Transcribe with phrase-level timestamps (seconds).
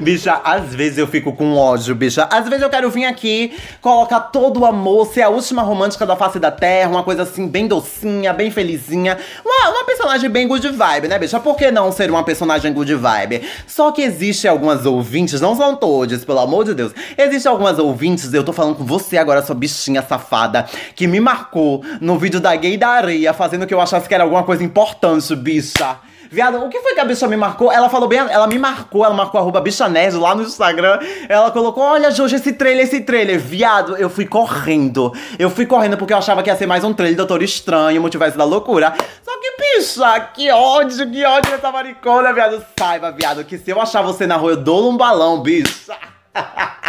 [0.00, 2.28] bicha, às vezes eu fico com ódio, bicha.
[2.30, 6.16] Às vezes eu quero vir aqui, colocar todo o amor, ser a última romântica da
[6.16, 9.18] face da terra, uma coisa assim, bem docinha, bem felizinha.
[9.44, 11.40] Uma, uma personagem bem good vibe, né, bicha?
[11.40, 13.42] Por que não ser uma personagem good vibe?
[13.66, 16.92] Só que existe algumas ouvintes, não são todos, pelo amor de Deus.
[17.16, 21.84] Existem algumas ouvintes, eu tô falando com você agora, sua bichinha safada, que me marcou
[22.00, 25.34] no vídeo da gay da areia, fazendo que eu achasse que era alguma coisa importante,
[25.36, 25.98] bicha.
[26.30, 27.72] Viado, o que foi que a bicha me marcou?
[27.72, 30.98] Ela falou bem, ela me marcou, ela marcou arroba bichanese lá no Instagram.
[31.28, 33.38] Ela colocou, olha, Jorge, esse trailer, esse trailer.
[33.38, 35.12] Viado, eu fui correndo.
[35.38, 38.36] Eu fui correndo porque eu achava que ia ser mais um trailer Doutor Estranho, Multiverso
[38.38, 38.94] da Loucura.
[39.22, 42.64] Só que, bicha, que ódio, que ódio dessa maricona, viado.
[42.78, 45.94] Saiba, viado, que se eu achar você na rua, eu dou um balão, bicha.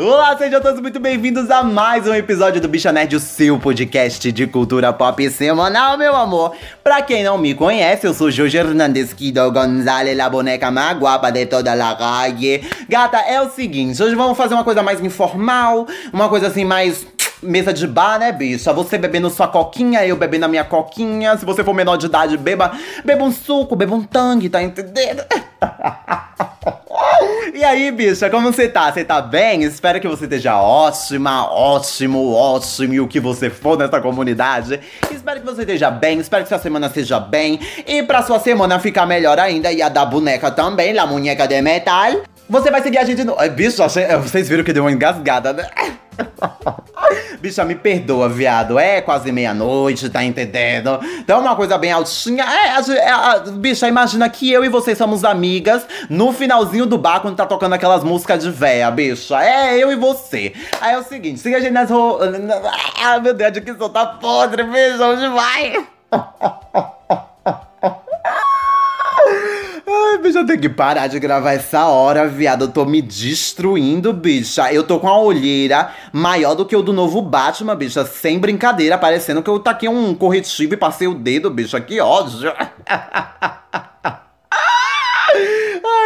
[0.00, 4.30] Olá, sejam todos muito bem-vindos a mais um episódio do Bicha Nerd, o seu podcast
[4.30, 6.54] de cultura pop semanal, meu amor.
[6.84, 11.32] Pra quem não me conhece, eu sou Jorge Hernandes Kido Gonzalez, la boneca mais guapa
[11.32, 12.62] de toda la calle.
[12.88, 17.04] Gata, é o seguinte, hoje vamos fazer uma coisa mais informal, uma coisa assim mais
[17.42, 18.72] mesa de bar, né, bicha?
[18.72, 21.36] Você bebendo sua coquinha, eu bebendo a minha coquinha.
[21.36, 22.72] Se você for menor de idade, beba,
[23.04, 25.22] beba um suco, beba um tangue, tá entendendo?
[27.54, 28.92] E aí, bicha, como você tá?
[28.92, 29.62] Você tá bem?
[29.62, 34.78] Espero que você esteja ótima, ótimo, ótimo e o que você for nessa comunidade.
[35.10, 37.58] Espero que você esteja bem, espero que sua semana seja bem.
[37.86, 41.60] E pra sua semana ficar melhor ainda, e a da boneca também, la muñeca de
[41.60, 42.22] metal.
[42.48, 43.34] Você vai seguir a gente no.
[43.54, 43.82] Bicho,
[44.22, 45.68] vocês viram que deu uma engasgada, né?
[47.40, 48.78] Bicha, me perdoa, viado.
[48.78, 50.98] É quase meia-noite, tá entendendo?
[51.18, 52.44] Então, uma coisa bem altinha.
[52.44, 56.98] É, a, a, a, bicha, imagina que eu e você somos amigas no finalzinho do
[56.98, 59.42] bar quando tá tocando aquelas músicas de véia, bicha.
[59.42, 60.52] É, eu e você.
[60.80, 61.90] Aí é o seguinte, siga a gente nas.
[61.90, 62.18] Ro...
[63.02, 65.86] Ah, meu Deus, de que sou tá podre, bicha, onde vai?
[70.18, 72.64] Ai, bicha, eu tenho que parar de gravar essa hora, viado.
[72.64, 74.72] Eu tô me destruindo, bicha.
[74.72, 78.04] Eu tô com a olheira maior do que o do novo Batman, bicha.
[78.04, 81.80] Sem brincadeira, parecendo que eu taquei um corretivo e passei o dedo, bicha.
[81.80, 82.52] Que ódio.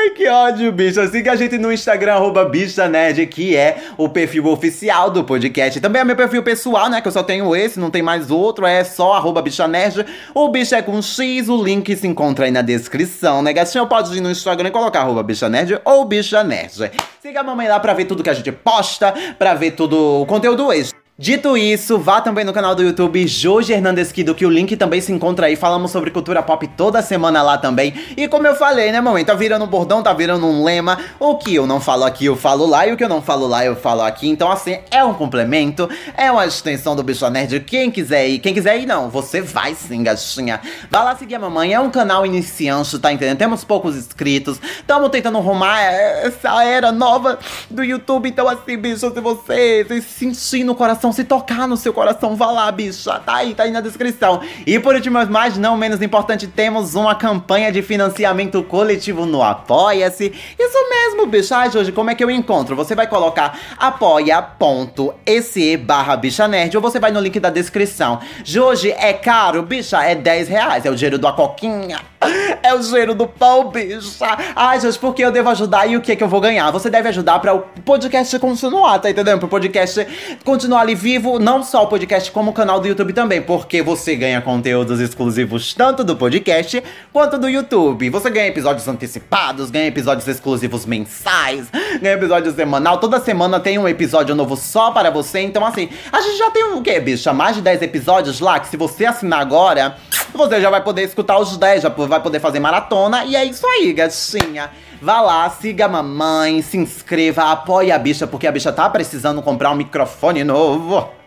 [0.02, 1.06] Ai, que ódio, bicha.
[1.06, 5.80] Siga a gente no Instagram, arroba Bicha Nerd, que é o perfil oficial do podcast.
[5.80, 7.00] Também é meu perfil pessoal, né?
[7.00, 8.66] Que eu só tenho esse, não tem mais outro.
[8.66, 10.04] É só arroba Bicha Nerd.
[10.34, 13.86] O bicho é com X, o link se encontra aí na descrição, né, gatinho?
[13.86, 16.90] Pode ir no Instagram e colocar arroba Bicha Nerd ou Bicha Nerd.
[17.20, 20.26] Siga a mamãe lá pra ver tudo que a gente posta, pra ver tudo o
[20.26, 21.01] conteúdo extra.
[21.18, 24.98] Dito isso, vá também no canal do YouTube Jorge Hernandes Kido, que o link também
[24.98, 25.56] se encontra aí.
[25.56, 27.92] Falamos sobre cultura pop toda semana lá também.
[28.16, 29.22] E como eu falei, né, mamãe?
[29.22, 30.98] Tá virando um bordão, tá virando um lema.
[31.20, 32.86] O que eu não falo aqui, eu falo lá.
[32.86, 34.26] E o que eu não falo lá, eu falo aqui.
[34.26, 35.86] Então, assim, é um complemento,
[36.16, 37.60] é uma extensão do Bicho Nerd.
[37.60, 39.10] Quem quiser ir, quem quiser ir, não.
[39.10, 40.62] Você vai sim, gatinha.
[40.90, 41.74] Vá lá seguir a mamãe.
[41.74, 43.36] É um canal iniciante, tá entendendo?
[43.36, 44.58] Temos poucos inscritos.
[44.80, 47.38] Estamos tentando arrumar essa era nova
[47.70, 48.30] do YouTube.
[48.30, 52.50] Então, assim, bicho, se você se sentir no coração se tocar no seu coração, vá
[52.50, 53.18] lá, bicha.
[53.20, 54.40] Tá aí, tá aí na descrição.
[54.66, 60.32] E por último, mas não menos importante, temos uma campanha de financiamento coletivo no Apoia-se.
[60.58, 61.56] Isso mesmo, bicha.
[61.56, 62.76] Ai, hoje, como é que eu encontro?
[62.76, 68.20] Você vai colocar apoia.se barra bicha nerd ou você vai no link da descrição.
[68.44, 70.84] Jorge, é caro, bicha, é 10 reais.
[70.84, 72.00] É o dinheiro da coquinha.
[72.62, 74.24] É o dinheiro do pão, bicha.
[74.54, 76.70] Ai, gente, porque eu devo ajudar e o que é que eu vou ganhar?
[76.70, 79.38] Você deve ajudar para o podcast continuar, tá entendendo?
[79.40, 80.06] Para o podcast
[80.44, 84.16] continuar ali vivo, não só o podcast, como o canal do YouTube também, porque você
[84.16, 86.82] ganha conteúdos exclusivos tanto do podcast
[87.12, 88.10] quanto do YouTube.
[88.10, 91.66] Você ganha episódios antecipados, ganha episódios exclusivos mensais,
[92.00, 92.98] ganha episódio semanal.
[92.98, 95.40] Toda semana tem um episódio novo só para você.
[95.40, 97.32] Então, assim, a gente já tem o quê, bicha?
[97.32, 99.96] Mais de 10 episódios lá que se você assinar agora,
[100.34, 103.24] você já vai poder escutar os 10, já vai poder fazer maratona.
[103.24, 104.70] E é isso aí, gatinha.
[105.02, 109.42] Vá lá, siga a mamãe, se inscreva, apoie a bicha, porque a bicha tá precisando
[109.42, 111.10] comprar um microfone novo.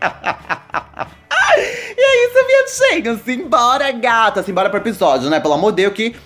[1.94, 2.38] e é isso,
[2.88, 3.22] gente.
[3.22, 4.42] Simbora, gata.
[4.42, 5.40] Simbora pro episódio, né?
[5.40, 6.16] Pelo amor de Deus, que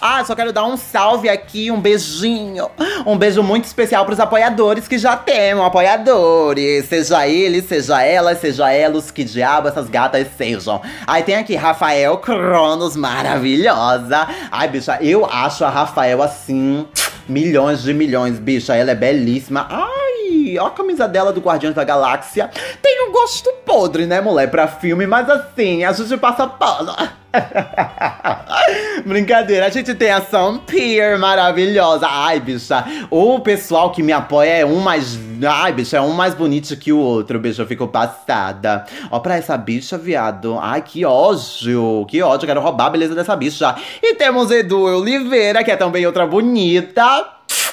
[0.00, 2.70] ah, só quero dar um salve aqui, um beijinho.
[3.06, 6.86] Um beijo muito especial pros apoiadores que já temos, apoiadores.
[6.86, 10.80] Seja eles, seja elas, seja elas, que diabo essas gatas sejam.
[11.06, 14.28] Aí tem aqui Rafael Cronos, maravilhosa.
[14.50, 16.86] Ai, bicha, eu acho a Rafael assim,
[17.28, 18.74] milhões de milhões, bicha.
[18.74, 19.66] Ela é belíssima.
[19.70, 22.50] Ai, ó a camisa dela do Guardiões da Galáxia.
[22.82, 26.94] Tem um gosto podre, né, mulher, pra filme, mas assim, a gente passa pano.
[29.04, 32.06] Brincadeira, a gente tem a Sampier maravilhosa.
[32.08, 35.18] Ai, bicha, o pessoal que me apoia é um mais.
[35.46, 37.62] Ai, bicha, é um mais bonito que o outro, bicha.
[37.62, 38.84] Eu fico passada.
[39.10, 40.58] Ó, pra essa bicha, viado.
[40.60, 42.04] Ai, que ódio.
[42.08, 43.76] Que ódio, quero roubar a beleza dessa bicha.
[44.02, 47.26] E temos Edu Oliveira, que é também outra bonita.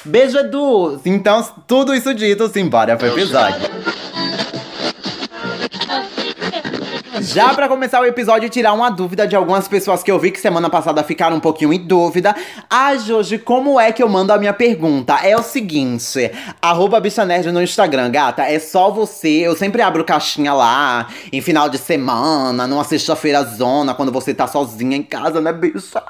[0.06, 1.02] Beijo, Edu.
[1.06, 3.93] Então, tudo isso dito, simbora pro episódio.
[7.22, 10.40] Já para começar o episódio, tirar uma dúvida de algumas pessoas que eu vi que
[10.40, 12.36] semana passada ficaram um pouquinho em dúvida.
[12.70, 15.16] Ah, Jorge, como é que eu mando a minha pergunta?
[15.24, 16.32] É o seguinte,
[16.62, 21.42] arroba Bicha Nerd no Instagram, gata, é só você, eu sempre abro caixinha lá, em
[21.42, 26.04] final de semana, numa sexta-feira zona, quando você tá sozinha em casa, né, bicha?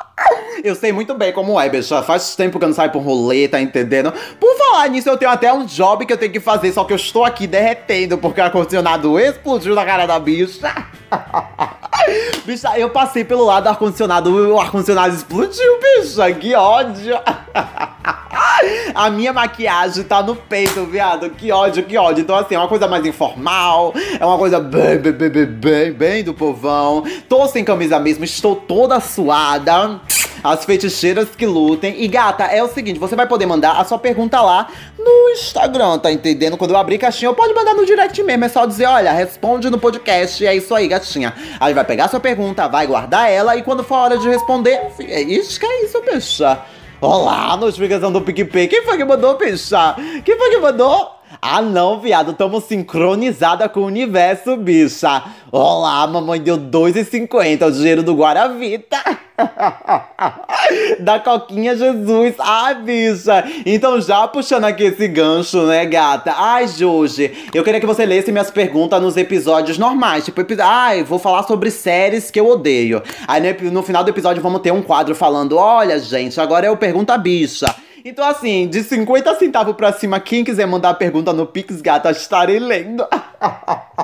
[0.63, 2.01] Eu sei muito bem como é, bicha.
[2.03, 4.13] Faz tempo que eu não saio por rolê, tá entendendo?
[4.39, 6.93] Por falar nisso, eu tenho até um job que eu tenho que fazer, só que
[6.93, 10.73] eu estou aqui derretendo porque o ar-condicionado explodiu na cara da bicha.
[12.45, 16.31] bicha, eu passei pelo lado do ar-condicionado, o ar-condicionado explodiu, bicha.
[16.33, 17.15] Que ódio.
[18.93, 21.29] A minha maquiagem tá no peito, viado.
[21.29, 22.21] Que ódio, que ódio.
[22.21, 23.93] Então, assim, é uma coisa mais informal.
[24.19, 27.03] É uma coisa bem, bem, bem, bem, bem do povão.
[27.27, 30.01] Tô sem camisa mesmo, estou toda suada
[30.43, 32.03] as feiticeiras que lutem.
[32.03, 34.67] E gata, é o seguinte, você vai poder mandar a sua pergunta lá
[34.99, 36.57] no Instagram, tá entendendo?
[36.57, 39.69] Quando eu abrir caixinha, eu pode mandar no direct mesmo, é só dizer, olha, responde
[39.69, 41.33] no podcast, é isso aí, gatinha.
[41.59, 44.27] Aí vai pegar a sua pergunta, vai guardar ela e quando for a hora de
[44.27, 46.59] responder, é isso que é isso, bicha.
[47.05, 48.69] Olá, notificação do PicPay.
[48.69, 49.93] Quem foi que mandou, bicha?
[50.23, 51.11] Quem foi que mandou?
[51.41, 55.23] Ah não, viado, tamo sincronizada com o universo, bicha.
[55.51, 58.97] Olá, mamãe deu 2,50, o dinheiro do Guaravita.
[60.99, 62.35] da Coquinha Jesus.
[62.39, 63.43] Ai, bicha.
[63.65, 66.33] Então, já puxando aqui esse gancho, né, gata?
[66.35, 70.25] Ai, Jorge, eu queria que você lesse minhas perguntas nos episódios normais.
[70.25, 73.01] Tipo, ai, vou falar sobre séries que eu odeio.
[73.27, 73.41] Aí
[73.71, 77.17] no final do episódio vamos ter um quadro falando: olha, gente, agora eu pergunto a
[77.17, 77.73] bicha.
[78.05, 82.59] Então, assim, de 50 centavos pra cima, quem quiser mandar pergunta no Pix, gata, estarei
[82.59, 83.07] lendo.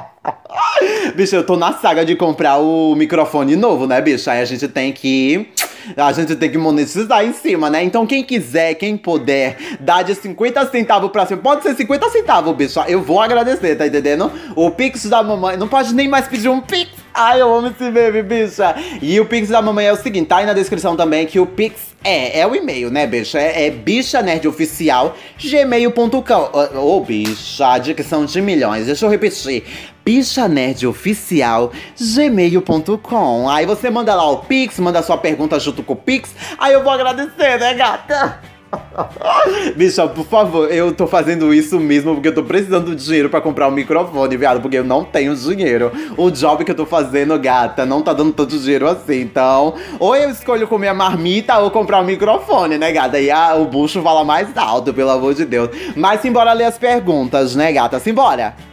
[1.16, 4.30] bicho, eu tô na saga de comprar o microfone novo, né, bicho?
[4.30, 5.50] Aí a gente tem que.
[5.96, 7.84] A gente tem que monetizar em cima, né?
[7.84, 11.42] Então, quem quiser, quem puder, dá de 50 centavos pra cima.
[11.42, 12.80] Pode ser 50 centavos, bicho.
[12.88, 14.32] Eu vou agradecer, tá entendendo?
[14.56, 15.58] O Pix da mamãe.
[15.58, 16.92] Não pode nem mais pedir um Pix.
[17.14, 18.76] Ai, eu amo esse meme, bicha.
[19.02, 21.46] E o Pix da mamãe é o seguinte, tá aí na descrição também que o
[21.46, 23.40] Pix é, é o e-mail, né, bicha?
[23.40, 26.78] É, é bichanerdoficial, gmail.com.
[26.78, 28.86] Ô, oh, bicha, dicção de milhões.
[28.86, 29.64] Deixa eu repetir.
[30.06, 33.50] bichanerdoficial, gmail.com.
[33.50, 36.34] Aí você manda lá o Pix, manda sua pergunta junto com o Pix.
[36.58, 38.40] Aí eu vou agradecer, né, gata?
[39.76, 43.42] Bicha, por favor, eu tô fazendo isso mesmo porque eu tô precisando de dinheiro para
[43.42, 45.92] comprar um microfone, viado, porque eu não tenho dinheiro.
[46.18, 49.22] O job que eu tô fazendo, gata, não tá dando tanto dinheiro assim.
[49.22, 53.20] Então, ou eu escolho comer a marmita ou comprar um microfone, né, gata?
[53.20, 55.70] E a, o bucho fala mais alto, pelo amor de Deus.
[55.96, 58.00] Mas simbora ler as perguntas, né, gata?
[58.00, 58.69] Simbora!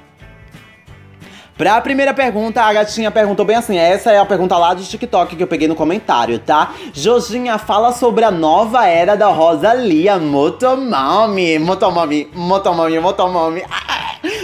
[1.57, 5.35] Pra primeira pergunta, a gatinha perguntou bem assim: essa é a pergunta lá do TikTok
[5.35, 6.75] que eu peguei no comentário, tá?
[6.93, 11.59] Jojinha fala sobre a nova era da Rosalia Motomami.
[11.59, 13.63] Motomami, Motomami, Motomami.
[13.71, 13.97] Ah!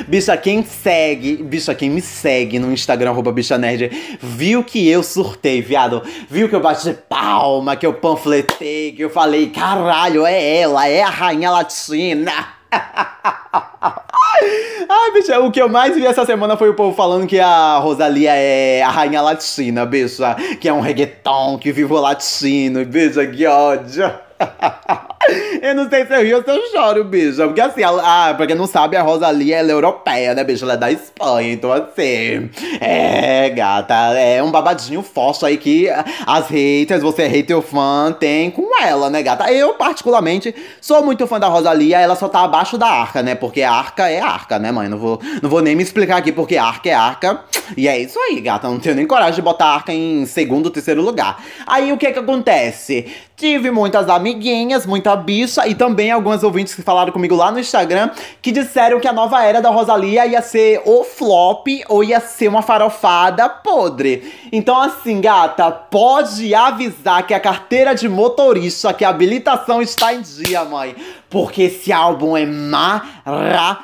[0.08, 5.02] Bicha, quem segue, bicha, quem me segue no Instagram, arroba bicha nerd, viu que eu
[5.02, 6.02] surtei, viado.
[6.30, 11.02] Viu que eu bati palma, que eu panfletei, que eu falei, caralho, é ela, é
[11.02, 12.32] a rainha latina.
[14.88, 17.78] Ai, bicha, o que eu mais vi essa semana foi o povo falando que a
[17.78, 20.36] Rosalia é a rainha latina, bicha.
[20.60, 24.12] Que é um reggaeton, que vive o latino, bicha, que ódio.
[25.62, 27.42] eu não sei se eu rio ou se eu choro, bicho.
[27.44, 30.64] Porque assim, ela, ah, pra quem não sabe, a Rosalia ela é europeia, né, bicho?
[30.64, 31.52] Ela é da Espanha.
[31.52, 32.50] Então, assim.
[32.80, 35.88] É, gata, é um babadinho forte aí que
[36.26, 39.50] as haters, você é hater fã, tem com ela, né, gata?
[39.52, 42.00] Eu, particularmente, sou muito fã da Rosalia.
[42.00, 43.34] Ela só tá abaixo da arca, né?
[43.34, 44.88] Porque a arca é arca, né, mãe?
[44.88, 47.40] Não vou, não vou nem me explicar aqui porque arca é arca.
[47.76, 48.68] E é isso aí, gata.
[48.68, 51.42] Não tenho nem coragem de botar a arca em segundo, terceiro lugar.
[51.66, 53.06] Aí o que que acontece?
[53.36, 58.08] Tive muitas amiguinhas, muita bicha e também algumas ouvintes que falaram comigo lá no Instagram
[58.40, 62.48] que disseram que a nova era da Rosalia ia ser ou flop ou ia ser
[62.48, 64.32] uma farofada podre.
[64.50, 70.22] Então, assim, gata, pode avisar que a carteira de motorista, que a habilitação está em
[70.22, 70.96] dia, mãe.
[71.28, 73.78] Porque esse álbum é maravilhoso,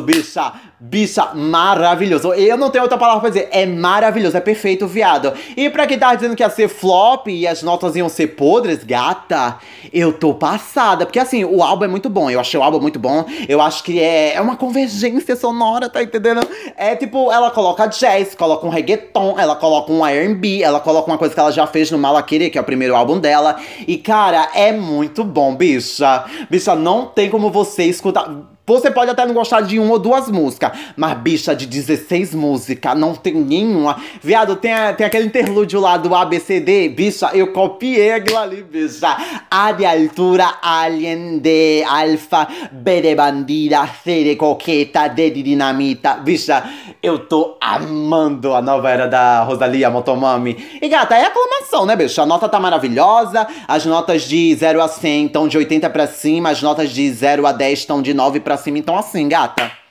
[0.00, 0.52] bicha
[0.86, 2.34] Bicha, maravilhoso.
[2.34, 3.48] Eu não tenho outra palavra pra dizer.
[3.50, 5.32] É maravilhoso, é perfeito, viado.
[5.56, 8.84] E pra quem tava dizendo que ia ser flop e as notas iam ser podres,
[8.84, 9.56] gata,
[9.90, 11.06] eu tô passada.
[11.06, 12.30] Porque assim, o álbum é muito bom.
[12.30, 13.24] Eu achei o álbum muito bom.
[13.48, 16.46] Eu acho que é, é uma convergência sonora, tá entendendo?
[16.76, 21.16] É tipo, ela coloca jazz, coloca um reggaeton, ela coloca um R&B, ela coloca uma
[21.16, 23.56] coisa que ela já fez no Malaquiri, que é o primeiro álbum dela.
[23.88, 26.26] E cara, é muito bom, bicha.
[26.50, 30.30] Bicha, não tem como você escutar você pode até não gostar de uma ou duas
[30.30, 34.00] músicas, mas bicha de 16 músicas, não tem nenhuma.
[34.22, 39.16] Viado, tem, a, tem aquele interlúdio lá do ABCD, bicha, eu copiei aquilo ali, bicha.
[39.50, 46.14] A de altura, alien, de alfa, B de bandida, C de coqueta, D de dinamita.
[46.14, 46.64] Bicha,
[47.02, 50.78] eu tô amando a nova era da Rosalia Motomami.
[50.80, 52.22] E gata, é aclamação, né, bicha?
[52.22, 56.48] A nota tá maravilhosa, as notas de 0 a 100 estão de 80 pra cima,
[56.48, 58.78] as notas de 0 a 10 estão de 9 pra cima.
[58.78, 59.83] Então, assim, gata.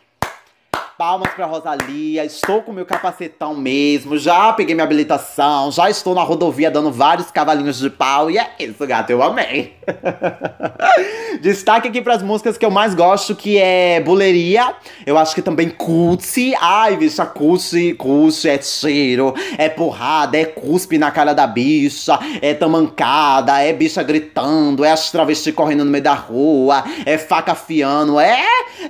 [1.03, 6.23] Palmas pra Rosalia, estou com meu capacetão mesmo, já peguei minha habilitação, já estou na
[6.23, 8.31] rodovia dando vários cavalinhos de pau.
[8.31, 9.73] E é isso, gato, eu amei.
[11.41, 15.69] Destaque aqui pras músicas que eu mais gosto, que é Buleria, eu acho que também
[15.69, 22.17] Cutsi, ai, bicha, Cutsi, Cutsi é cheiro, é porrada, é cuspe na cara da bicha,
[22.41, 27.51] é tamancada, é bicha gritando, é as travestis correndo no meio da rua, é faca
[27.51, 28.45] afiando, é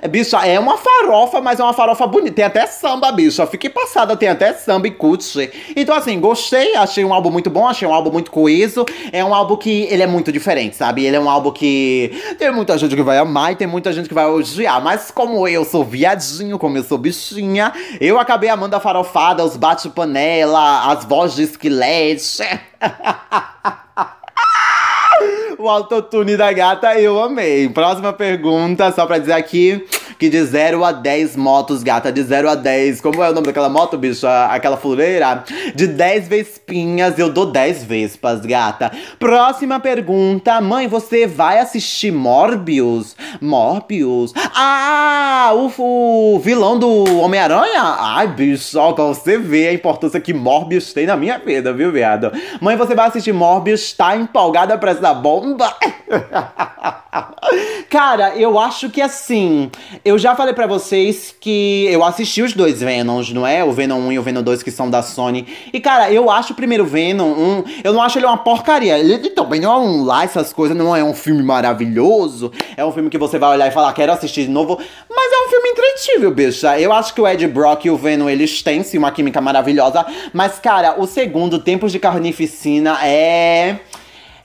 [0.08, 2.34] bicha, é uma farofa, mas é uma farofa bonita.
[2.34, 3.40] Tem até samba, bicho.
[3.40, 5.50] Eu fiquei passada, tem até samba e cutie.
[5.76, 6.74] Então, assim, gostei.
[6.76, 8.84] Achei um álbum muito bom, achei um álbum muito coeso.
[9.12, 11.04] É um álbum que ele é muito diferente, sabe?
[11.04, 14.08] Ele é um álbum que tem muita gente que vai amar e tem muita gente
[14.08, 14.82] que vai odiar.
[14.82, 19.56] Mas como eu sou viadinho, como eu sou bichinha, eu acabei amando a farofada, os
[19.56, 22.42] bate-panela, as vozes de esquilete.
[25.58, 27.68] o autotune da gata eu amei.
[27.68, 29.84] Próxima pergunta, só pra dizer aqui
[30.18, 33.00] que de 0 a 10 motos, gata, de 0 a 10.
[33.00, 34.26] Como é o nome daquela moto, bicho?
[34.26, 35.44] Aquela fuleira?
[35.74, 38.90] De 10 vespinhas, eu dou 10 vespas, gata.
[39.18, 40.60] Próxima pergunta.
[40.60, 43.16] Mãe, você vai assistir Morbius?
[43.40, 44.32] Morbius?
[44.54, 47.82] Ah, o, o vilão do Homem-Aranha?
[47.98, 51.92] Ai, bicho, ó, pra você ver a importância que Morbius tem na minha vida, viu,
[51.92, 52.32] viado?
[52.60, 53.92] Mãe, você vai assistir Morbius?
[53.92, 55.74] Tá empolgada pra essa bomba?
[57.88, 59.70] Cara, eu acho que assim.
[60.04, 63.64] Eu já falei para vocês que eu assisti os dois Venoms, não é?
[63.64, 65.46] O Venom 1 e o Venom 2 que são da Sony.
[65.72, 68.98] E cara, eu acho o primeiro Venom 1, eu não acho ele uma porcaria.
[68.98, 72.52] Ele também não é um lá essas coisas, não é um filme maravilhoso.
[72.76, 74.78] É um filme que você vai olhar e falar, quero assistir de novo.
[75.08, 76.78] Mas é um filme entretível, bicha.
[76.78, 80.04] Eu acho que o Ed Brock e o Venom, eles têm sim uma química maravilhosa.
[80.32, 83.78] Mas, cara, o segundo, Tempos de Carnificina, é.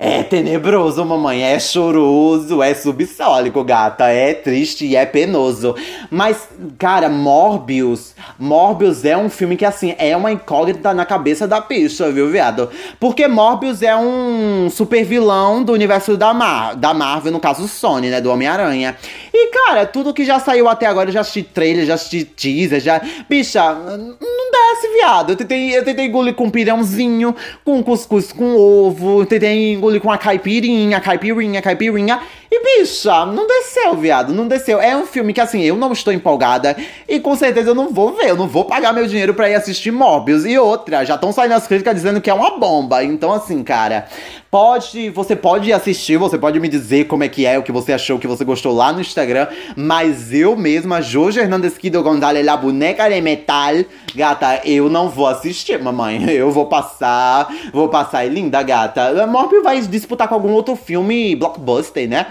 [0.01, 1.43] É tenebroso, mamãe.
[1.43, 4.07] É choroso, é subsólico, gata.
[4.07, 5.75] É triste e é penoso.
[6.09, 8.15] Mas, cara, Morbius.
[8.39, 12.69] Morbius é um filme que, assim, é uma incógnita na cabeça da bicha, viu, viado?
[12.97, 18.09] Porque Morbius é um super vilão do universo da, Mar da Marvel, no caso Sony,
[18.09, 18.21] né?
[18.21, 18.95] Do Homem-Aranha.
[19.33, 22.79] E, cara, tudo que já saiu até agora, eu já assisti trailer, já assisti teaser,
[22.79, 23.01] já.
[23.27, 24.49] Bicha, não
[24.87, 25.31] viado.
[25.31, 30.11] Eu tentei, eu tentei engolir com pirãozinho, com cuscuz com ovo, eu tentei engolir com
[30.11, 32.19] a caipirinha, caipirinha, caipirinha.
[32.51, 34.81] E, bicha, não desceu, viado, não desceu.
[34.81, 36.75] É um filme que, assim, eu não estou empolgada
[37.07, 39.55] e com certeza eu não vou ver, eu não vou pagar meu dinheiro pra ir
[39.55, 40.45] assistir Morbius.
[40.45, 43.03] E outra, já estão saindo as críticas dizendo que é uma bomba.
[43.03, 44.07] Então, assim, cara,
[44.49, 47.93] pode, você pode assistir, você pode me dizer como é que é, o que você
[47.93, 52.43] achou, o que você gostou lá no Instagram, mas eu mesma, Jorge Hernandes Kido Gonzalez,
[52.43, 53.75] la boneca de metal,
[54.15, 56.29] gata, eu não vou assistir, mamãe.
[56.39, 59.27] Eu vou passar, vou passar, é linda, gata.
[59.27, 62.27] Morbius vai disputar com algum outro filme blockbuster, né?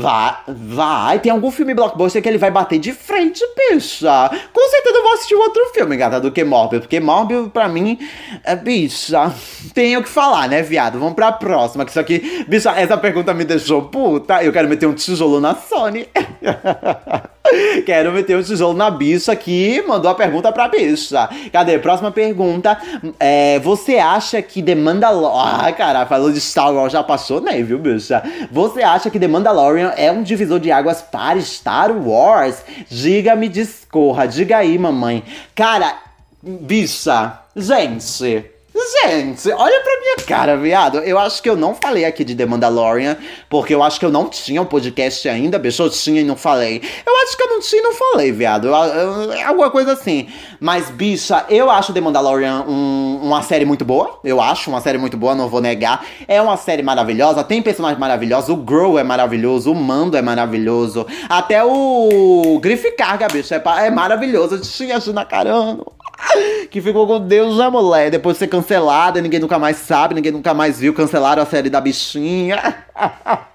[0.00, 1.18] Vai, vai.
[1.18, 4.30] Tem algum filme blockbuster que ele vai bater de frente, bicha.
[4.52, 6.82] Com certeza eu vou assistir outro filme, gata, do que Morbius.
[6.82, 7.98] Porque Morbius, pra mim,
[8.44, 9.34] é bicha.
[9.74, 11.00] Tenho que falar, né, viado?
[11.00, 11.84] Vamos pra próxima.
[11.84, 14.40] Que isso aqui, bicha, essa pergunta me deixou puta.
[14.40, 16.08] Eu quero meter um tijolo na Sony.
[17.86, 21.28] Quero meter um tijolo na bicha que mandou a pergunta pra bicha.
[21.52, 21.78] Cadê?
[21.78, 22.78] Próxima pergunta.
[23.18, 25.66] É, você acha que The Mandalorian.
[25.66, 28.22] Ah, cara, falou de Star Wars, já apaixonei, viu, bicha?
[28.50, 32.62] Você acha que The Mandalorian é um divisor de águas para Star Wars?
[32.88, 34.26] Diga-me, discorra.
[34.26, 35.22] Diga aí, mamãe.
[35.54, 35.96] Cara,
[36.42, 38.57] bicha, gente.
[39.02, 40.98] Gente, olha pra minha cara, viado.
[40.98, 43.16] Eu acho que eu não falei aqui de The Mandalorian,
[43.48, 45.82] porque eu acho que eu não tinha um podcast ainda, bicho.
[45.82, 46.80] Eu tinha e não falei.
[47.04, 48.68] Eu acho que eu não tinha e não falei, viado.
[48.68, 50.28] Eu, eu, alguma coisa assim.
[50.60, 54.20] Mas, bicha, eu acho The Mandalorian um, uma série muito boa.
[54.22, 56.04] Eu acho uma série muito boa, não vou negar.
[56.26, 58.50] É uma série maravilhosa, tem personagens maravilhosos.
[58.50, 61.06] O Grow é maravilhoso, o Mando é maravilhoso.
[61.28, 64.60] Até o Griff Carga, bicho, é, é maravilhoso.
[64.60, 65.97] Tinha na caramba
[66.70, 68.10] que ficou com Deus, né, mulher?
[68.10, 70.92] Depois de ser cancelada, ninguém nunca mais sabe, ninguém nunca mais viu.
[70.94, 72.58] Cancelaram a série da bichinha.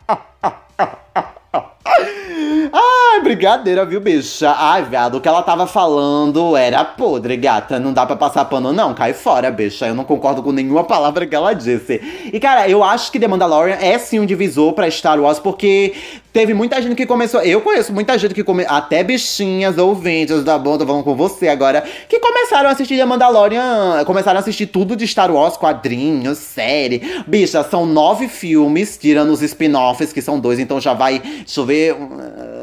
[2.76, 4.50] Ai, brincadeira, viu, bicha?
[4.58, 7.80] Ai, viado, o que ela tava falando era podre, gata.
[7.80, 8.96] Não dá pra passar pano, não.
[8.96, 9.86] Cai fora, bicha.
[9.86, 12.02] Eu não concordo com nenhuma palavra que ela disse.
[12.34, 15.94] E, cara, eu acho que The Mandalorian é sim um divisor pra Star Wars, porque
[16.34, 17.42] Teve muita gente que começou.
[17.42, 18.76] Eu conheço muita gente que começou.
[18.76, 21.84] Até bichinhas ouvintes da banda, falando com você agora.
[22.10, 24.04] Que começaram a assistir The Mandalorian.
[24.04, 27.22] Começaram a assistir tudo de Star Wars, quadrinhos, série.
[27.28, 31.20] Bicha, são nove filmes, tirando os spin-offs, que são dois, então já vai.
[31.20, 31.96] Deixa eu ver.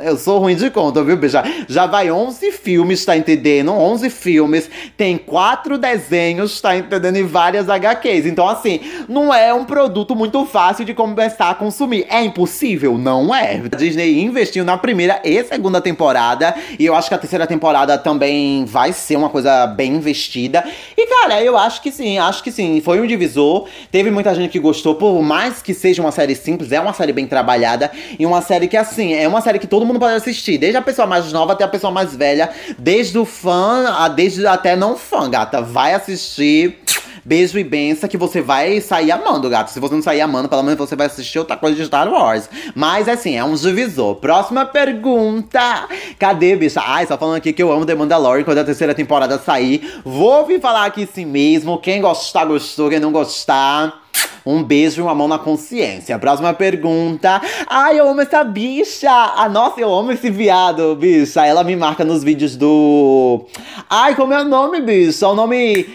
[0.02, 1.44] Eu sou ruim de conta, viu, bicha?
[1.68, 3.70] Já vai 11 filmes, tá entendendo?
[3.70, 4.68] 11 filmes.
[4.96, 7.18] Tem quatro desenhos, tá entendendo?
[7.18, 8.26] E várias HQs.
[8.26, 12.04] Então, assim, não é um produto muito fácil de começar a consumir.
[12.10, 12.98] É impossível?
[12.98, 13.59] Não é.
[13.72, 16.54] A Disney investiu na primeira e segunda temporada.
[16.78, 20.64] E eu acho que a terceira temporada também vai ser uma coisa bem investida.
[20.96, 22.80] E, cara, eu acho que sim, acho que sim.
[22.80, 23.66] Foi um divisor.
[23.90, 27.12] Teve muita gente que gostou, por mais que seja uma série simples, é uma série
[27.12, 27.90] bem trabalhada.
[28.18, 30.58] E uma série que, assim, é uma série que todo mundo pode assistir.
[30.58, 32.50] Desde a pessoa mais nova até a pessoa mais velha.
[32.78, 35.60] Desde o fã, a, desde até não fã, gata.
[35.60, 36.80] Vai assistir.
[37.24, 39.70] Beijo e benção que você vai sair amando, gato.
[39.70, 42.48] Se você não sair amando, pelo menos você vai assistir outra coisa de Star Wars.
[42.74, 44.16] Mas assim, é um divisor.
[44.16, 45.88] Próxima pergunta.
[46.18, 46.80] Cadê, bicha?
[46.84, 50.00] Ai, só falando aqui que eu amo The Mandalorian quando a terceira temporada sair.
[50.04, 51.78] Vou vir falar aqui sim mesmo.
[51.78, 52.88] Quem gostar, gostou.
[52.88, 54.00] Quem não gostar.
[54.44, 56.18] Um beijo e uma mão na consciência.
[56.18, 57.40] Próxima pergunta.
[57.68, 59.10] Ai, eu amo essa bicha.
[59.10, 61.44] Ah, nossa, eu amo esse viado, bicha.
[61.44, 63.44] Ela me marca nos vídeos do.
[63.88, 65.28] Ai, como é o nome, bicha?
[65.28, 65.86] O nome.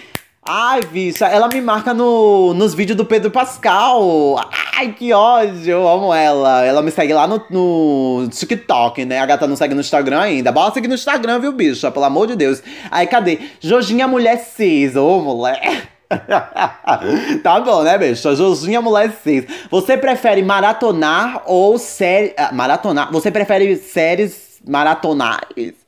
[0.48, 4.40] Ai, bicha, ela me marca no, nos vídeos do Pedro Pascal.
[4.78, 6.64] Ai, que ódio, eu amo ela.
[6.64, 9.18] Ela me segue lá no, no TikTok, né?
[9.20, 10.52] A gata não segue no Instagram ainda.
[10.52, 11.90] Bora seguir no Instagram, viu, bicha?
[11.90, 12.62] Pelo amor de Deus.
[12.92, 13.40] Aí, cadê?
[13.60, 14.96] Jojinha Mulher Cis.
[14.96, 15.90] Ô, mulher.
[17.42, 18.36] tá bom, né, bicha?
[18.36, 19.46] Jojinha Mulher Cis.
[19.72, 22.36] Você prefere maratonar ou série...
[22.38, 23.12] Ah, maratonar?
[23.12, 25.85] Você prefere séries maratonais?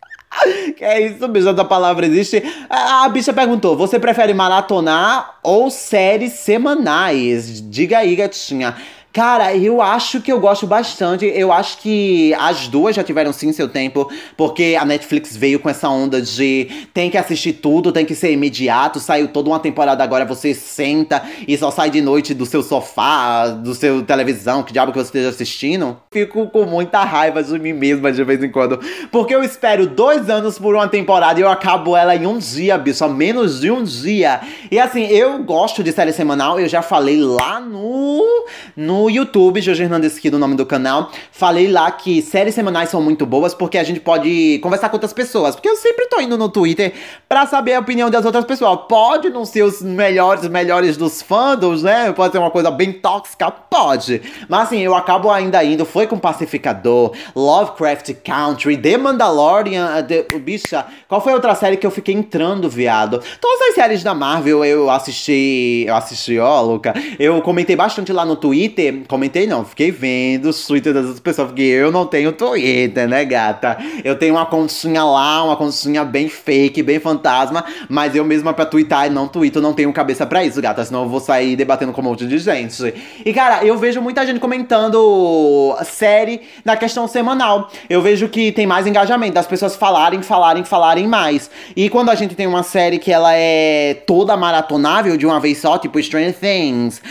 [0.75, 2.43] Que é isso, bicha, essa palavra existe.
[2.69, 7.61] A, bicha perguntou: você prefere maratonar ou séries semanais?
[7.69, 8.75] Diga aí, gatinha.
[9.17, 11.25] Cara, eu acho que eu gosto bastante.
[11.25, 14.07] Eu acho que as duas já tiveram sim seu tempo,
[14.37, 18.31] porque a Netflix veio com essa onda de tem que assistir tudo, tem que ser
[18.31, 18.99] imediato.
[18.99, 23.47] Saiu toda uma temporada agora, você senta e só sai de noite do seu sofá,
[23.47, 25.97] do seu televisão, que diabo que você esteja assistindo.
[26.11, 28.79] Fico com muita raiva de mim mesma de vez em quando,
[29.11, 32.77] porque eu espero dois anos por uma temporada e eu acabo ela em um dia,
[32.77, 34.41] bicho, só menos de um dia.
[34.69, 38.45] E assim, eu gosto de série semanal, eu já falei lá no.
[38.75, 43.01] no YouTube, Jorge Hernandes aqui do nome do canal, falei lá que séries semanais são
[43.01, 45.55] muito boas porque a gente pode conversar com outras pessoas.
[45.55, 46.93] Porque eu sempre tô indo no Twitter
[47.27, 48.79] pra saber a opinião das outras pessoas.
[48.87, 52.11] Pode não ser os melhores, melhores dos fandoms, né?
[52.11, 54.21] Pode ser uma coisa bem tóxica, pode.
[54.47, 55.85] Mas assim, eu acabo ainda indo.
[55.85, 60.85] Foi com Pacificador, Lovecraft Country, The Mandalorian, The, bicha.
[61.07, 63.17] Qual foi a outra série que eu fiquei entrando, viado?
[63.17, 63.46] As
[63.77, 65.85] séries da Marvel eu assisti.
[65.87, 66.95] Eu assisti, ó, Luca.
[67.19, 71.49] Eu comentei bastante lá no Twitter comentei não, fiquei vendo os Twitter das outras pessoas,
[71.49, 73.77] porque eu não tenho Twitter, né, gata?
[74.03, 78.65] Eu tenho uma continha lá, uma continha bem fake, bem fantasma, mas eu mesma pra
[78.65, 81.91] twittar e não twito, não tenho cabeça para isso, gata, senão eu vou sair debatendo
[81.93, 82.93] com um monte de gente.
[83.23, 87.69] E, cara, eu vejo muita gente comentando série na questão semanal.
[87.89, 91.49] Eu vejo que tem mais engajamento, das pessoas falarem, falarem, falarem mais.
[91.75, 93.66] E quando a gente tem uma série que ela é
[94.05, 97.01] toda maratonável de uma vez só, tipo Stranger Things,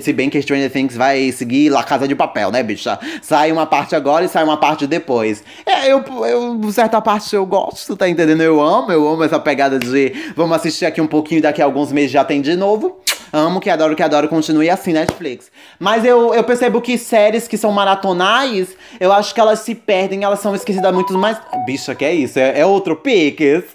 [0.00, 2.98] se bem que Stranger Things vai seguir La Casa de Papel, né, bicha?
[3.22, 5.42] Sai uma parte agora e sai uma parte depois.
[5.64, 8.42] É, eu, eu, certa parte eu gosto, tá entendendo?
[8.42, 11.92] Eu amo, eu amo essa pegada de vamos assistir aqui um pouquinho, daqui a alguns
[11.92, 12.98] meses já tem de novo.
[13.34, 15.50] Amo que adoro que adoro, continue assim, Netflix.
[15.76, 20.22] Mas eu, eu percebo que séries que são maratonais, eu acho que elas se perdem,
[20.22, 21.36] elas são esquecidas muito mais.
[21.66, 22.38] Bicha, que é isso?
[22.38, 23.64] É, é outro Pix?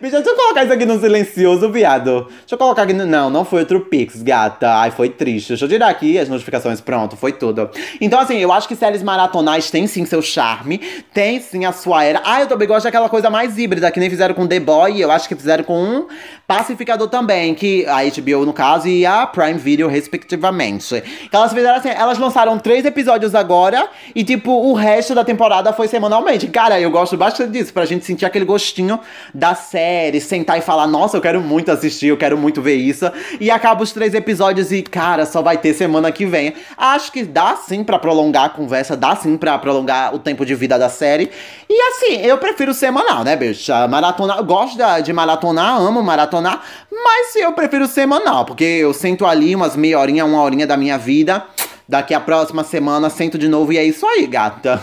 [0.00, 2.26] Bicha, deixa eu colocar isso aqui no silencioso, viado.
[2.28, 3.04] Deixa eu colocar aqui no...
[3.06, 4.72] Não, não foi outro Pix, gata.
[4.76, 5.48] Ai, foi triste.
[5.48, 6.80] Deixa eu tirar aqui as notificações.
[6.80, 7.68] Pronto, foi tudo.
[8.00, 10.78] Então, assim, eu acho que séries maratonais têm sim seu charme.
[11.12, 12.22] Tem sim a sua era.
[12.24, 15.00] Ah, eu também gosto daquela coisa mais híbrida, que nem fizeram com The Boy.
[15.00, 16.06] Eu acho que fizeram com um
[16.46, 17.54] Pacificador também.
[17.54, 21.02] Que a HBO, no caso, e a Prime Video, respectivamente.
[21.24, 23.88] Então, elas fizeram assim, elas lançaram três episódios agora.
[24.14, 26.46] E, tipo, o resto da temporada foi semanalmente.
[26.48, 29.00] Cara, eu gosto bastante disso, pra gente sentir aquele gostinho
[29.32, 33.10] da série, sentar e falar, nossa, eu quero muito assistir, eu quero muito ver isso.
[33.40, 36.54] E acaba os três episódios e, cara, só vai ter semana que vem.
[36.76, 40.54] Acho que dá sim para prolongar a conversa, dá sim para prolongar o tempo de
[40.54, 41.30] vida da série.
[41.68, 43.88] E assim, eu prefiro semanal, né, bicha?
[43.88, 49.76] Maratona, gosto de maratonar, amo maratonar, mas eu prefiro semanal, porque eu sento ali umas
[49.76, 51.44] meia horinha, uma horinha da minha vida.
[51.86, 54.82] Daqui a próxima semana sento de novo e é isso aí, gata.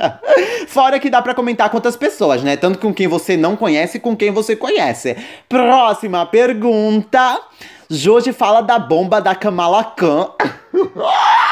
[0.68, 2.56] Fora que dá para comentar com outras pessoas, né?
[2.56, 5.16] Tanto com quem você não conhece, com quem você conhece.
[5.48, 7.40] Próxima pergunta.
[7.88, 10.28] Jorge fala da bomba da Kamala Khan.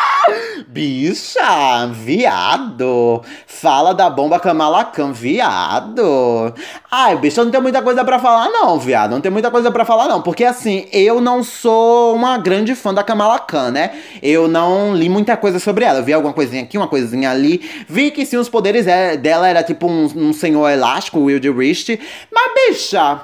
[0.66, 3.22] Bicha, viado.
[3.46, 6.52] Fala da bomba Kamala Khan, viado.
[6.90, 9.10] Ai, bicha, não tem muita coisa para falar não, viado.
[9.10, 12.94] Não tem muita coisa para falar não, porque assim, eu não sou uma grande fã
[12.94, 13.90] da Kamala Khan, né?
[14.22, 15.98] Eu não li muita coisa sobre ela.
[15.98, 17.58] Eu vi alguma coisinha aqui, uma coisinha ali.
[17.88, 21.48] Vi que sim, os poderes é, dela era tipo um, um senhor elástico, o Wild
[21.50, 21.98] Wrist.
[22.32, 23.20] Mas, bicha,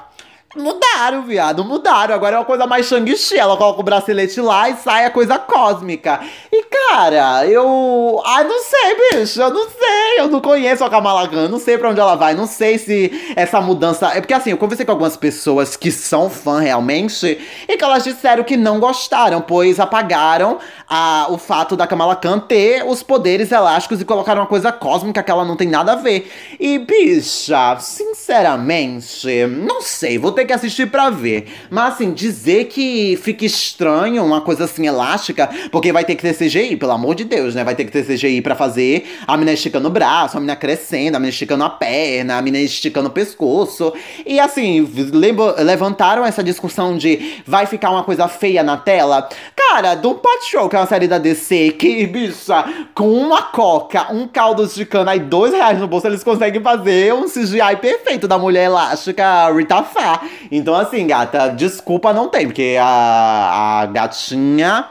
[0.55, 2.13] Mudaram, viado, mudaram.
[2.13, 3.37] Agora é uma coisa mais Shang-Chi.
[3.37, 6.19] Ela coloca o bracelete lá e sai a coisa cósmica.
[6.51, 8.21] E, cara, eu.
[8.25, 9.41] Ai, não sei, bicho.
[9.41, 10.19] Eu não sei.
[10.19, 11.47] Eu não conheço a Kamala Khan.
[11.47, 12.33] Não sei pra onde ela vai.
[12.33, 14.07] Não sei se essa mudança.
[14.09, 18.03] É porque, assim, eu conversei com algumas pessoas que são fã realmente e que elas
[18.03, 23.51] disseram que não gostaram, pois apagaram a, o fato da Kamala Khan ter os poderes
[23.51, 26.29] elásticos e colocaram uma coisa cósmica que ela não tem nada a ver.
[26.59, 27.77] E, bicha,
[28.31, 30.17] sinceramente, não sei.
[30.17, 31.47] Vou ter que assistir pra ver.
[31.69, 36.33] Mas assim, dizer que fica estranho uma coisa assim elástica, porque vai ter que ter
[36.33, 37.63] CGI, pelo amor de Deus, né?
[37.63, 41.15] Vai ter que ter CGI pra fazer a menina esticando o braço, a menina crescendo,
[41.15, 43.91] a menina esticando a perna, a menina esticando o pescoço.
[44.25, 44.89] E assim,
[45.57, 49.27] levantaram essa discussão de vai ficar uma coisa feia na tela.
[49.57, 52.63] Cara, do Patrol, que é uma série da DC, que, bicha,
[52.95, 57.13] com uma coca, um caldo de cana e dois reais no bolso, eles conseguem fazer
[57.13, 60.21] um CGI perfeito da mulher elástica Rita Fá.
[60.51, 64.87] Então, assim, gata, desculpa não tem, porque a, a gatinha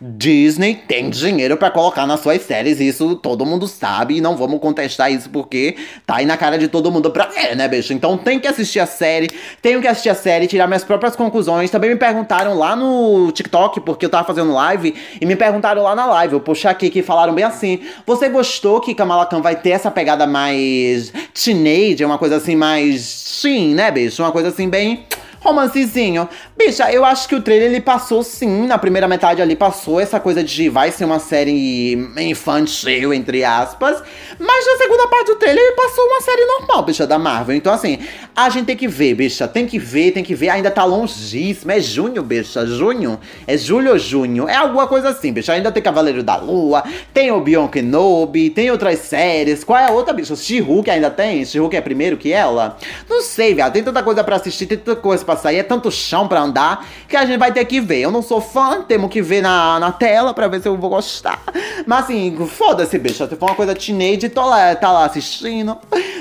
[0.00, 4.60] Disney tem dinheiro para colocar nas suas séries, isso todo mundo sabe, e não vamos
[4.60, 7.92] contestar isso porque tá aí na cara de todo mundo pra ver, né, bicho?
[7.92, 9.28] Então tem que assistir a série,
[9.60, 11.70] tenho que assistir a série, tirar minhas próprias conclusões.
[11.70, 15.94] Também me perguntaram lá no TikTok, porque eu tava fazendo live, e me perguntaram lá
[15.94, 19.56] na live, eu puxei aqui que falaram bem assim: você gostou que Kamala Khan vai
[19.56, 24.22] ter essa pegada mais teenage, uma coisa assim mais teen, né, bicho?
[24.22, 25.04] Uma coisa assim bem
[25.42, 26.28] romancezinho.
[26.56, 30.20] Bicha, eu acho que o trailer ele passou sim, na primeira metade ali passou essa
[30.20, 34.02] coisa de vai ser uma série infantil, entre aspas.
[34.38, 37.56] Mas na segunda parte do trailer ele passou uma série normal, bicha, da Marvel.
[37.56, 37.98] Então, assim,
[38.34, 39.46] a gente tem que ver, bicha.
[39.46, 40.48] Tem que ver, tem que ver.
[40.48, 41.70] Ainda tá longíssimo.
[41.70, 42.66] É junho, bicha.
[42.66, 43.18] Junho?
[43.46, 44.48] É julho ou junho?
[44.48, 45.52] É alguma coisa assim, bicha.
[45.52, 49.64] Ainda tem Cavaleiro da Lua, tem o Bion Kenobi, tem outras séries.
[49.64, 50.34] Qual é a outra, bicha?
[50.34, 51.44] She-Hulk ainda tem?
[51.44, 52.76] She-Hulk é primeiro que ela?
[53.08, 53.72] Não sei, viado.
[53.72, 56.40] Tem tanta coisa pra assistir, tem tanta coisa pra pra sair, é tanto chão pra
[56.40, 58.00] andar, que a gente vai ter que ver.
[58.00, 60.90] Eu não sou fã, temos que ver na, na tela pra ver se eu vou
[60.90, 61.42] gostar.
[61.86, 63.26] Mas assim, foda-se, bicho.
[63.26, 65.76] Se for uma coisa teenage, tô lá, tá lá assistindo.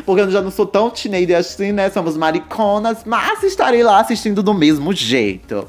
[0.05, 1.89] Porque eu já não sou tão teenage assim, né?
[1.89, 5.67] Somos mariconas, mas estarei lá assistindo do mesmo jeito.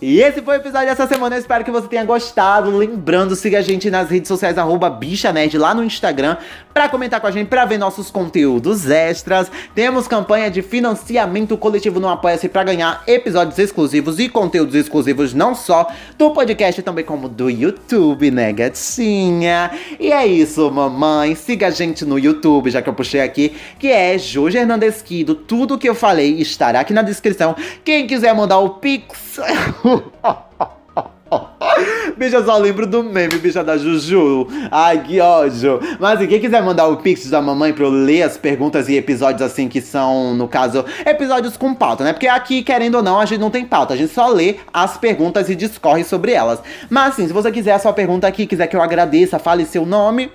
[0.00, 1.34] E esse foi o episódio dessa semana.
[1.34, 2.76] Eu espero que você tenha gostado.
[2.76, 4.54] Lembrando, siga a gente nas redes sociais,
[5.00, 6.36] BichaNerd, lá no Instagram,
[6.72, 9.50] para comentar com a gente, para ver nossos conteúdos extras.
[9.74, 15.52] Temos campanha de financiamento coletivo no Apoia-se para ganhar episódios exclusivos e conteúdos exclusivos, não
[15.52, 19.72] só do podcast, também como do YouTube, né, gatinha?
[19.98, 21.34] E é isso, mamãe.
[21.34, 25.34] Siga a gente no YouTube, já que eu puxei aqui, que é Jorge Hernandesquido.
[25.34, 27.56] Tudo que eu falei estará aqui na descrição.
[27.84, 29.40] Quem quiser mandar o Pix.
[32.16, 34.48] Bicho, eu só lembro do meme, bicha da Juju.
[34.70, 35.80] Ai, que ódio.
[36.00, 39.42] Mas quem quiser mandar o pix da mamãe pra eu ler as perguntas e episódios
[39.42, 42.12] assim que são, no caso, episódios com pauta, né?
[42.12, 43.94] Porque aqui, querendo ou não, a gente não tem pauta.
[43.94, 46.60] A gente só lê as perguntas e discorre sobre elas.
[46.90, 49.86] Mas assim, se você quiser a sua pergunta aqui, quiser que eu agradeça, fale seu
[49.86, 50.30] nome.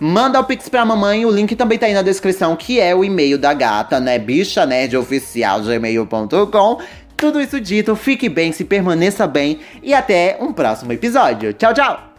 [0.00, 3.04] Manda o Pix pra mamãe, o link também tá aí na descrição, que é o
[3.04, 4.18] e-mail da gata, né?
[4.18, 6.78] Bicha Nerd Oficial gmail.com.
[7.16, 11.52] Tudo isso dito, fique bem, se permaneça bem e até um próximo episódio.
[11.52, 12.13] Tchau, tchau!